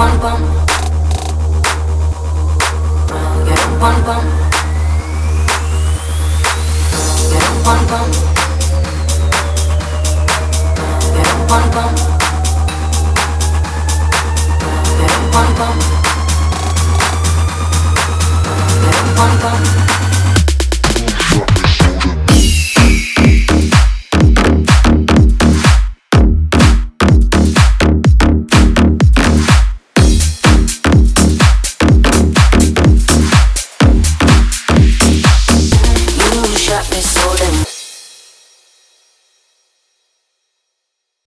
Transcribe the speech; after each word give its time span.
pam 0.00 0.18
pam. 0.18 0.40
Quiero 7.28 8.29
got 36.80 36.90
me 36.94 37.00
sold 37.02 37.36
damn. 37.36 37.59